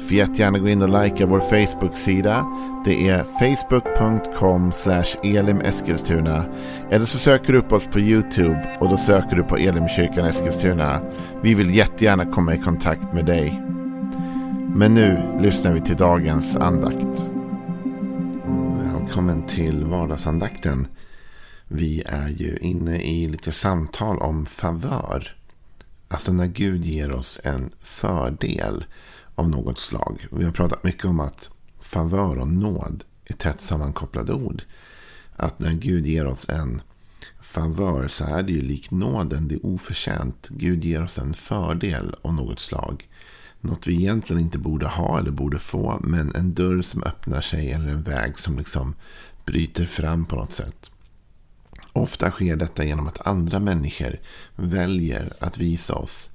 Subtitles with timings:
[0.00, 2.46] Får jättegärna gå in och likea vår Facebook-sida.
[2.84, 4.72] Det är facebook.com
[5.22, 6.44] elimeskilstuna.
[6.90, 11.00] Eller så söker du upp oss på YouTube och då söker du på Elimkyrkan Eskilstuna.
[11.42, 13.62] Vi vill jättegärna komma i kontakt med dig.
[14.74, 17.24] Men nu lyssnar vi till dagens andakt.
[18.82, 20.86] Välkommen till vardagsandakten.
[21.68, 25.36] Vi är ju inne i lite samtal om favör.
[26.08, 28.84] Alltså när Gud ger oss en fördel
[29.40, 30.26] av något slag.
[30.30, 31.50] Vi har pratat mycket om att
[31.80, 34.62] favör och nåd är tätt sammankopplade ord.
[35.36, 36.82] Att när Gud ger oss en
[37.40, 40.48] favör så är det ju lik nåden, det är oförtjänt.
[40.48, 43.08] Gud ger oss en fördel av något slag.
[43.60, 47.72] Något vi egentligen inte borde ha eller borde få, men en dörr som öppnar sig
[47.72, 48.94] eller en väg som liksom
[49.44, 50.90] bryter fram på något sätt.
[51.92, 54.16] Ofta sker detta genom att andra människor
[54.56, 56.30] väljer att visa oss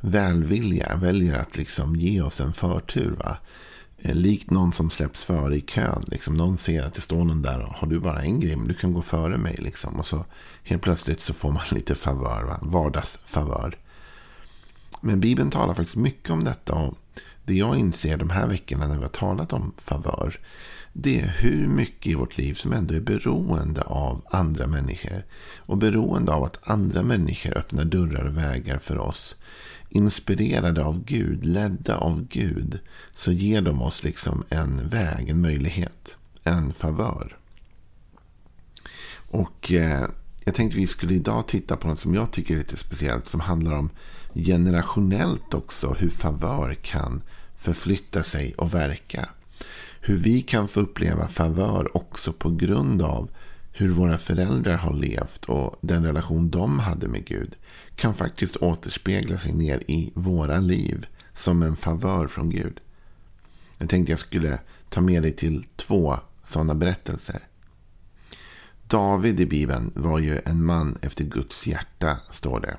[0.00, 3.10] välvilja, väljer att liksom ge oss en förtur.
[3.10, 3.36] Va?
[3.98, 6.02] Eh, likt någon som släpps före i kön.
[6.06, 8.68] Liksom någon ser att det står någon där och har du bara en grej, men
[8.68, 9.56] du kan gå före mig.
[9.58, 9.98] Liksom.
[9.98, 10.24] Och så
[10.62, 12.58] helt plötsligt så får man lite favör, va?
[12.62, 13.76] vardagsfavör.
[15.00, 16.74] Men Bibeln talar faktiskt mycket om detta.
[16.74, 16.98] Och
[17.48, 20.40] det jag inser de här veckorna när vi har talat om favör.
[20.92, 25.24] Det är hur mycket i vårt liv som ändå är beroende av andra människor.
[25.58, 29.36] Och beroende av att andra människor öppnar dörrar och vägar för oss
[29.88, 32.78] inspirerade av Gud, ledda av Gud,
[33.14, 37.36] så ger de oss liksom en väg, en möjlighet, en favör.
[39.30, 40.08] Och eh,
[40.48, 43.40] jag tänkte vi skulle idag titta på något som jag tycker är lite speciellt, som
[43.40, 43.90] handlar om
[44.34, 47.22] generationellt också, hur favör kan
[47.56, 49.28] förflytta sig och verka.
[50.00, 53.30] Hur vi kan få uppleva favör också på grund av
[53.72, 57.56] hur våra föräldrar har levt och den relation de hade med Gud
[57.96, 62.80] kan faktiskt återspegla sig ner i våra liv som en favör från Gud.
[63.78, 67.47] Jag tänkte jag skulle ta med dig till två sådana berättelser.
[68.88, 72.76] David i Bibeln var ju en man efter Guds hjärta, står det.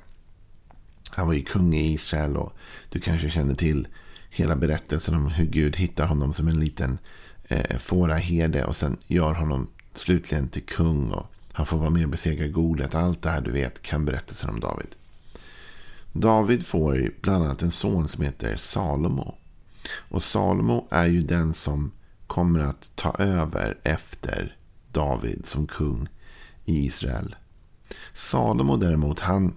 [1.10, 2.54] Han var ju kung i Israel och
[2.90, 3.88] du kanske känner till
[4.30, 6.98] hela berättelsen om hur Gud hittar honom som en liten
[7.48, 12.10] eh, fåraherde och sen gör honom slutligen till kung och han får vara med och
[12.10, 12.96] besegra Goliat.
[12.96, 14.96] Allt det här du vet kan berättelsen om David.
[16.14, 19.36] David får bland annat en son som heter Salomo.
[19.94, 21.92] Och Salomo är ju den som
[22.28, 24.56] kommer att ta över efter
[24.92, 26.08] David som kung
[26.66, 27.36] i Israel.
[28.14, 29.54] Salomo däremot, han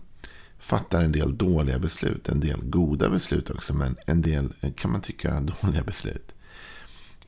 [0.58, 2.28] fattar en del dåliga beslut.
[2.28, 6.34] En del goda beslut också, men en del eh, kan man tycka dåliga beslut.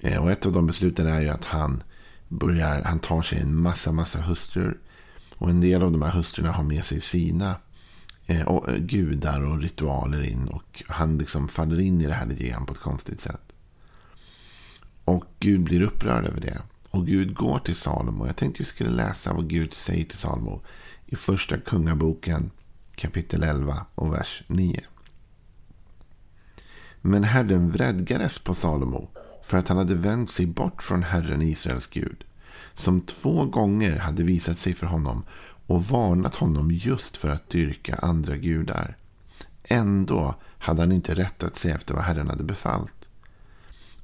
[0.01, 1.83] Eh, och ett av de besluten är ju att han
[2.29, 4.79] börjar, han tar sig en massa, massa hustrur.
[5.35, 7.57] Och en del av de här hustrurna har med sig sina
[8.27, 10.49] eh, och, gudar och ritualer in.
[10.49, 13.53] Och han liksom faller in i det här lite grann på ett konstigt sätt.
[15.05, 16.63] Och Gud blir upprörd över det.
[16.95, 18.27] Och Gud går till Salomo.
[18.27, 20.63] Jag tänkte vi skulle läsa vad Gud säger till Salomo.
[21.07, 22.51] I första kungaboken
[22.95, 24.81] kapitel 11 och vers 9.
[27.01, 29.09] Men Herren vredgades på Salomo
[29.43, 32.25] för att han hade vänt sig bort från Herren Israels Gud.
[32.75, 35.25] Som två gånger hade visat sig för honom
[35.67, 38.97] och varnat honom just för att dyrka andra gudar.
[39.65, 43.04] Ändå hade han inte rättat sig efter vad Herren hade befallt.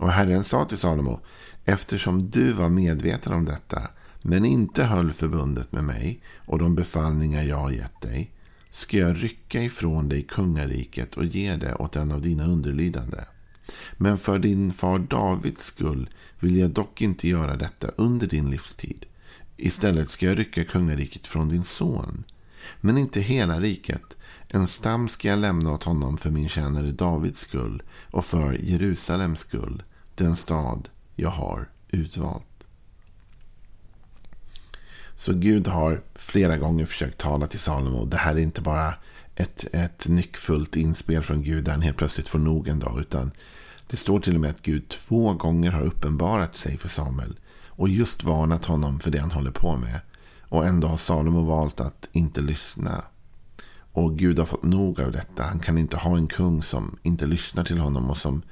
[0.01, 1.21] Och Herren sa till Salomo,
[1.65, 3.83] eftersom du var medveten om detta,
[4.23, 8.31] men inte höll förbundet med mig och de befallningar jag har gett dig,
[8.71, 13.19] ska jag rycka ifrån dig kungariket och ge det åt en av dina underlydande.
[13.97, 19.07] Men för din far Davids skull vill jag dock inte göra detta under din livstid.
[19.57, 22.25] Istället ska jag rycka kungariket från din son.
[22.81, 24.17] Men inte hela riket.
[24.49, 29.41] En stam ska jag lämna åt honom för min tjänare Davids skull och för Jerusalems
[29.41, 29.83] skull,
[30.25, 32.45] den stad jag har utvalt.
[35.17, 38.05] Så Gud har flera gånger försökt tala till Salomo.
[38.05, 38.95] Det här är inte bara
[39.35, 43.01] ett, ett nyckfullt inspel från Gud där han helt plötsligt får nog en dag.
[43.01, 43.31] Utan
[43.87, 47.39] det står till och med att Gud två gånger har uppenbarat sig för Samuel.
[47.67, 50.01] Och just varnat honom för det han håller på med.
[50.41, 53.05] Och ändå har Salomo valt att inte lyssna.
[53.93, 55.43] Och Gud har fått nog av detta.
[55.43, 58.43] Han kan inte ha en kung som inte lyssnar till honom och som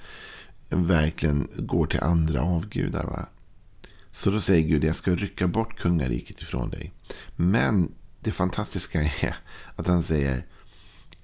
[0.68, 3.04] verkligen går till andra avgudar.
[3.04, 3.26] Va?
[4.12, 6.92] Så då säger Gud, jag ska rycka bort kungariket ifrån dig.
[7.36, 9.36] Men det fantastiska är
[9.76, 10.46] att han säger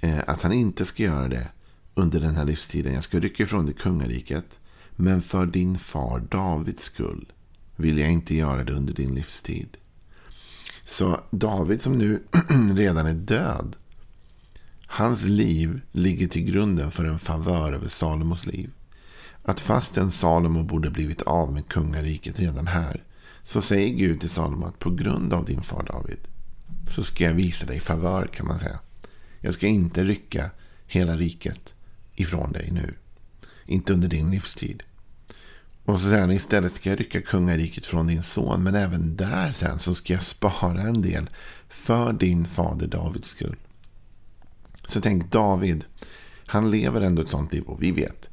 [0.01, 1.49] eh, att han inte ska göra det
[1.95, 2.95] under den här livstiden.
[2.95, 4.61] Jag ska rycka ifrån dig kungariket.
[4.97, 7.33] Men för din far Davids skull
[7.77, 9.77] vill jag inte göra det under din livstid.
[10.85, 12.23] Så David som nu
[12.75, 13.77] redan är död.
[14.87, 18.71] Hans liv ligger till grunden för en favör över Salomos liv.
[19.47, 23.05] Att fastän Salomo borde blivit av med kungariket redan här.
[23.43, 26.19] Så säger Gud till Salomo att på grund av din far David.
[26.91, 28.79] Så ska jag visa dig favör kan man säga.
[29.41, 30.51] Jag ska inte rycka
[30.87, 31.75] hela riket
[32.15, 32.95] ifrån dig nu.
[33.67, 34.83] Inte under din livstid.
[35.85, 38.63] Och så säger han istället ska jag rycka kungariket från din son.
[38.63, 41.31] Men även där sen så ska jag spara en del
[41.69, 43.57] för din fader Davids skull.
[44.87, 45.85] Så tänk David.
[46.47, 48.31] Han lever ändå ett sånt liv och vi vet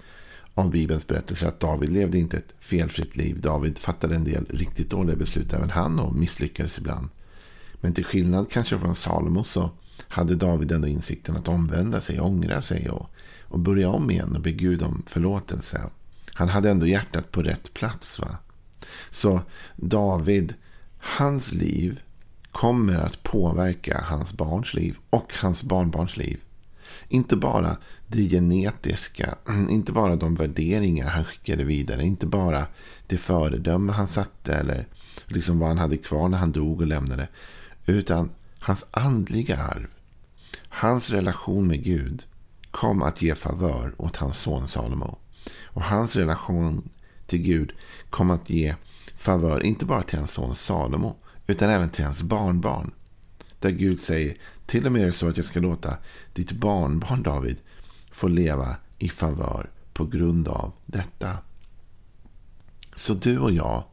[0.55, 3.41] av Bibelns berättelser att David levde inte ett felfritt liv.
[3.41, 7.09] David fattade en del riktigt dåliga beslut även han och misslyckades ibland.
[7.73, 9.69] Men till skillnad kanske från Salomo så
[10.07, 13.09] hade David ändå insikten att omvända sig, ångra sig och,
[13.41, 15.89] och börja om igen och be Gud om förlåtelse.
[16.33, 18.19] Han hade ändå hjärtat på rätt plats.
[18.19, 18.37] va?
[19.09, 19.41] Så
[19.75, 20.53] David,
[20.97, 21.99] hans liv
[22.51, 26.39] kommer att påverka hans barns liv och hans barnbarns liv.
[27.07, 27.77] Inte bara
[28.07, 29.35] det genetiska,
[29.69, 32.67] inte bara de värderingar han skickade vidare, inte bara
[33.07, 34.87] det föredöme han satte eller
[35.25, 37.27] liksom vad han hade kvar när han dog och lämnade.
[37.85, 39.87] Utan hans andliga arv,
[40.69, 42.25] hans relation med Gud
[42.71, 45.17] kom att ge favör åt hans son Salomo.
[45.63, 46.89] Och hans relation
[47.25, 47.73] till Gud
[48.09, 48.75] kom att ge
[49.17, 51.15] favör inte bara till hans son Salomo
[51.47, 52.91] utan även till hans barnbarn.
[53.61, 55.97] Där Gud säger till och med är det så att jag ska låta
[56.33, 57.57] ditt barnbarn David
[58.11, 61.37] få leva i favör på grund av detta.
[62.95, 63.83] Så du och jag,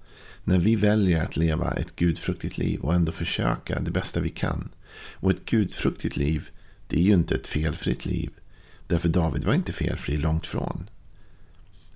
[0.44, 4.68] när vi väljer att leva ett gudfruktigt liv och ändå försöka det bästa vi kan.
[5.12, 6.48] Och ett gudfruktigt liv,
[6.86, 8.30] det är ju inte ett felfritt liv.
[8.86, 10.90] Därför David var inte felfri långt från.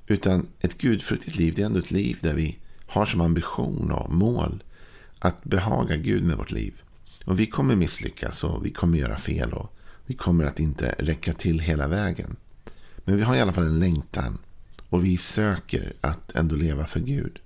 [0.07, 4.13] Utan ett gudfruktigt liv, det är ändå ett liv där vi har som ambition och
[4.13, 4.63] mål
[5.19, 6.83] att behaga Gud med vårt liv.
[7.25, 9.77] Och vi kommer misslyckas och vi kommer göra fel och
[10.07, 12.37] vi kommer att inte räcka till hela vägen.
[13.05, 14.39] Men vi har i alla fall en längtan
[14.89, 17.39] och vi söker att ändå leva för Gud.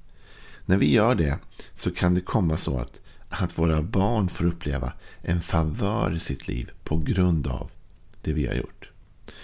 [0.64, 1.38] När vi gör det
[1.74, 4.92] så kan det komma så att, att våra barn får uppleva
[5.22, 7.70] en favör i sitt liv på grund av
[8.22, 8.90] det vi har gjort.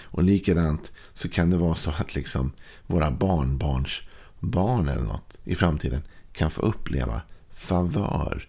[0.00, 2.52] Och likadant så kan det vara så att liksom
[2.86, 4.02] våra barnbarns
[4.40, 6.02] barn eller något i framtiden
[6.32, 7.22] kan få uppleva
[7.54, 8.48] favör.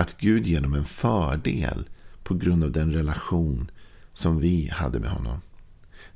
[0.00, 1.88] Att Gud ger dem en fördel
[2.22, 3.70] på grund av den relation
[4.12, 5.40] som vi hade med honom.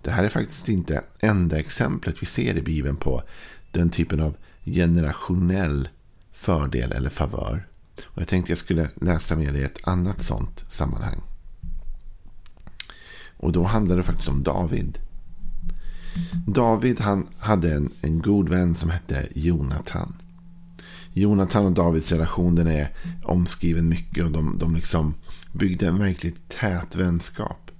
[0.02, 3.22] Det här är faktiskt inte enda exemplet vi ser i Bibeln på
[3.72, 5.88] den typen av generationell
[6.32, 7.66] fördel eller favör.
[8.04, 11.22] Och jag tänkte jag skulle läsa med dig ett annat sånt sammanhang.
[13.36, 14.98] Och då handlar det faktiskt om David.
[16.46, 20.14] David han hade en, en god vän som hette Jonathan.
[21.16, 22.88] Jonathan och Davids relation den är
[23.22, 25.14] omskriven mycket och de, de liksom
[25.52, 27.70] byggde en verkligt tät vänskap.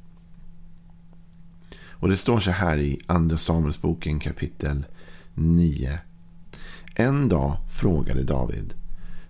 [1.76, 4.84] Och det står så här i Andra Samuelsboken kapitel
[5.34, 5.98] 9.
[6.94, 8.74] En dag frågade David.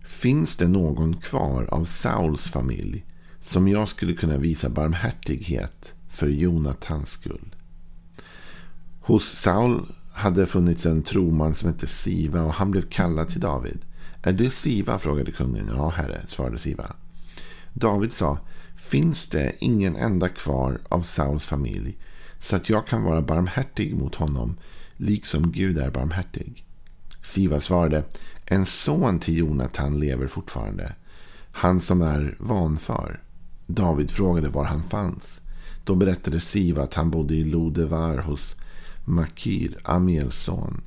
[0.03, 3.05] Finns det någon kvar av Sauls familj
[3.41, 7.55] som jag skulle kunna visa barmhärtighet för Jonathans skull?
[9.01, 13.79] Hos Saul hade funnits en troman som hette Siva och han blev kallad till David.
[14.27, 14.99] Är du Siva?
[14.99, 15.71] frågade kungen.
[15.77, 16.97] Ja, herre, svarade Siva.
[17.73, 18.39] David sa.
[18.77, 21.99] Finns det ingen enda kvar av Sauls familj
[22.41, 24.57] så att jag kan vara barmhärtig mot honom
[24.97, 26.65] liksom Gud är barmhärtig?
[27.23, 28.05] Siva svarade.
[28.47, 30.93] En son till Jonathan lever fortfarande.
[31.53, 33.21] Han som är vanför.
[33.67, 35.41] David frågade var han fanns.
[35.85, 38.57] Då berättade Siva att han bodde i Lodevar hos
[39.05, 40.83] Makir, Amiels son.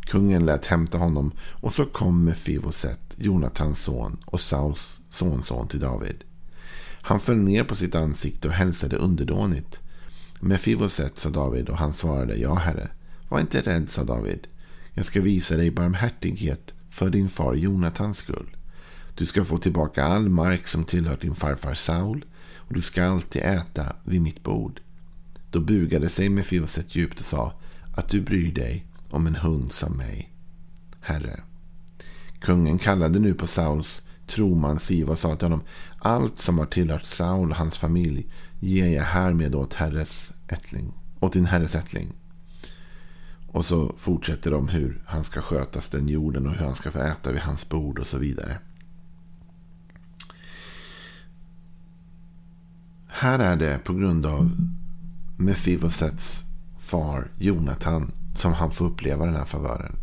[0.00, 6.24] Kungen lät hämta honom och så kom Mefivoset, Jonatans son och Sauls sonson till David.
[7.02, 9.78] Han föll ner på sitt ansikte och hälsade underdånigt.
[10.40, 12.88] Mefivoset, sa David och han svarade, ja herre.
[13.28, 14.46] Var inte rädd, sa David.
[14.94, 18.56] Jag ska visa dig barmhärtighet för din far Jonatans skull.
[19.14, 23.42] Du ska få tillbaka all mark som tillhör din farfar Saul och du ska alltid
[23.42, 24.80] äta vid mitt bord.
[25.50, 27.52] Då bugade sig Mefivoset djupt och sa
[27.94, 30.32] att du bryr dig om en hund som mig.
[31.00, 31.40] Herre.
[32.40, 35.62] Kungen kallade nu på Sauls troman Siva och sa till honom
[35.98, 38.26] allt som har tillhört Saul och hans familj
[38.60, 42.08] ger jag härmed åt, herres ättling, åt din herres ättling.
[43.52, 46.98] Och så fortsätter de hur han ska skötas den jorden och hur han ska få
[46.98, 48.58] äta vid hans bord och så vidare.
[53.06, 54.50] Här är det på grund av
[55.36, 56.44] Mefibosets
[56.78, 59.96] far Jonathan som han får uppleva den här favören.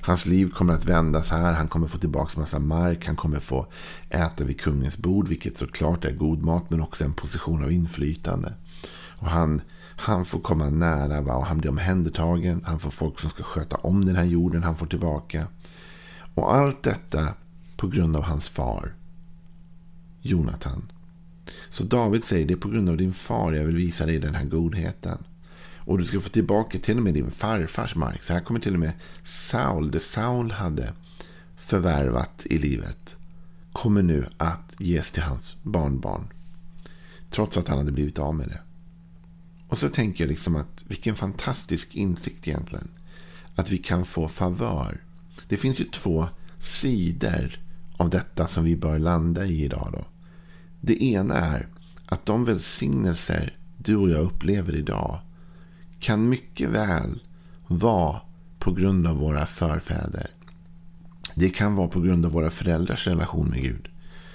[0.00, 1.52] Hans liv kommer att vändas här.
[1.52, 3.06] Han kommer få tillbaka massa mark.
[3.06, 3.66] Han kommer få
[4.08, 5.28] äta vid kungens bord.
[5.28, 8.52] Vilket såklart är god mat men också en position av inflytande.
[8.92, 9.62] Och han,
[9.96, 11.34] han får komma nära va?
[11.34, 12.62] och han blir omhändertagen.
[12.66, 15.46] Han får folk som ska sköta om den här jorden han får tillbaka.
[16.34, 17.28] Och allt detta
[17.76, 18.94] på grund av hans far.
[20.22, 20.92] Jonathan.
[21.68, 24.34] Så David säger det är på grund av din far jag vill visa dig den
[24.34, 25.24] här godheten.
[25.84, 28.24] Och du ska få tillbaka till och med din farfars mark.
[28.24, 30.92] Så här kommer till och med Saul, det Saul hade
[31.56, 33.16] förvärvat i livet.
[33.72, 36.28] Kommer nu att ges till hans barnbarn.
[37.30, 38.60] Trots att han hade blivit av med det.
[39.68, 42.88] Och så tänker jag liksom att vilken fantastisk insikt egentligen.
[43.54, 45.04] Att vi kan få favör.
[45.48, 47.60] Det finns ju två sidor
[47.96, 49.88] av detta som vi bör landa i idag.
[49.92, 50.04] Då.
[50.80, 51.68] Det ena är
[52.06, 55.20] att de välsignelser du och jag upplever idag
[56.00, 57.20] kan mycket väl
[57.66, 58.20] vara
[58.58, 60.30] på grund av våra förfäder.
[61.34, 63.88] Det kan vara på grund av våra föräldrars relation med Gud.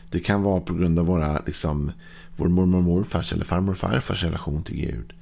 [0.10, 1.92] Det kan vara på grund av våra, liksom,
[2.36, 5.14] vår mormor och morfars eller farmor och farfars relation till Gud.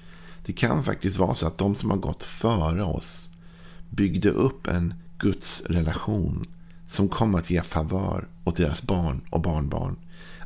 [0.46, 3.30] Det kan faktiskt vara så att de som har gått före oss
[3.90, 6.44] byggde upp en Guds relation
[6.88, 9.96] som kom att ge favör åt deras barn och barnbarn.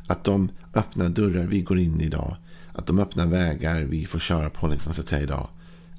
[0.06, 2.36] Att de öppnar dörrar vi går in i idag.
[2.72, 5.48] Att de öppnar vägar vi får köra på liksom, så att säga, idag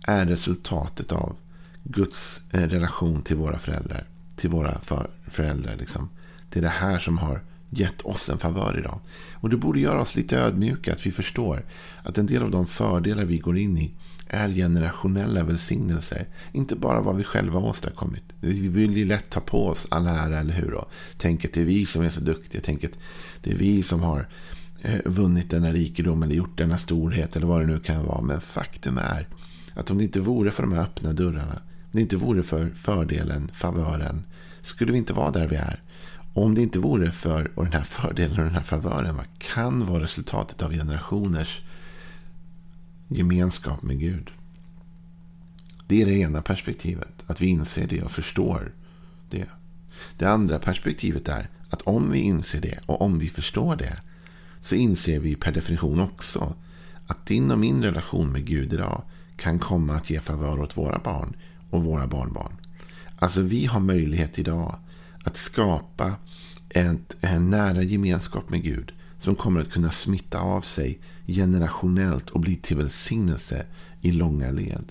[0.01, 1.35] är resultatet av
[1.83, 4.07] Guds eh, relation till våra föräldrar.
[4.35, 4.81] Till våra
[5.27, 5.75] föräldrar.
[5.75, 6.09] Liksom.
[6.49, 8.99] Det är det här som har gett oss en favör idag.
[9.33, 11.65] Och det borde göra oss lite ödmjuka att vi förstår
[12.03, 13.93] att en del av de fördelar vi går in i
[14.27, 16.27] är generationella välsignelser.
[16.51, 18.23] Inte bara vad vi själva åstadkommit.
[18.39, 20.83] Vi vill ju lätt ta på oss all ära, eller hur?
[21.17, 22.61] Tänk att det är vi som är så duktiga.
[22.65, 22.97] Tänk att
[23.43, 24.27] det är vi som har
[24.81, 28.21] eh, vunnit denna rikedom eller gjort denna storhet eller vad det nu kan vara.
[28.21, 29.27] Men faktum är
[29.79, 32.69] att om det inte vore för de här öppna dörrarna, om det inte vore för
[32.69, 34.23] fördelen, favören,
[34.61, 35.83] skulle vi inte vara där vi är.
[36.33, 39.85] Om det inte vore för och den här fördelen och den här favören, vad kan
[39.85, 41.61] vara resultatet av generationers
[43.07, 44.31] gemenskap med Gud?
[45.87, 48.71] Det är det ena perspektivet, att vi inser det och förstår
[49.29, 49.45] det.
[50.17, 53.95] Det andra perspektivet är att om vi inser det och om vi förstår det
[54.61, 56.55] så inser vi per definition också
[57.07, 59.03] att din och min relation med Gud idag
[59.39, 61.35] kan komma att ge favör åt våra barn
[61.69, 62.53] och våra barnbarn.
[63.19, 64.75] Alltså vi har möjlighet idag
[65.23, 66.13] att skapa
[66.69, 72.39] ett, en nära gemenskap med Gud som kommer att kunna smitta av sig generationellt och
[72.39, 73.65] bli till välsignelse
[74.01, 74.85] i långa led.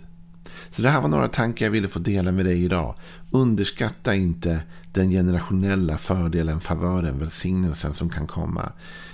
[0.71, 2.95] Så det här var några tankar jag ville få dela med dig idag.
[3.31, 4.63] Underskatta inte
[4.93, 8.73] den generationella fördelen, favören, välsignelsen som kan komma.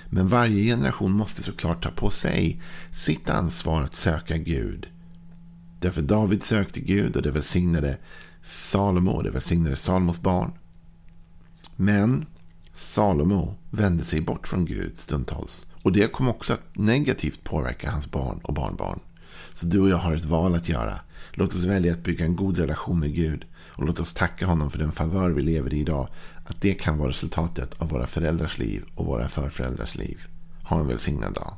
[0.09, 2.61] Men varje generation måste såklart ta på sig
[2.91, 4.87] sitt ansvar att söka Gud
[5.85, 7.97] Därför David sökte Gud och det välsignade
[8.41, 9.11] Salomo.
[9.11, 10.51] och Det välsignade Salomos barn.
[11.75, 12.25] Men
[12.73, 15.65] Salomo vände sig bort från Gud stundtals.
[15.81, 18.99] Och det kom också att negativt påverka hans barn och barnbarn.
[19.53, 20.99] Så du och jag har ett val att göra.
[21.31, 23.45] Låt oss välja att bygga en god relation med Gud.
[23.67, 26.07] Och låt oss tacka honom för den favör vi lever i idag.
[26.45, 30.21] Att det kan vara resultatet av våra föräldrars liv och våra förföräldrars liv.
[30.63, 31.55] Ha en välsignad dag.